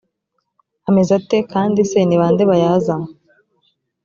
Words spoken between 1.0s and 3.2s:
ate kandi se ni ba nde bayazamo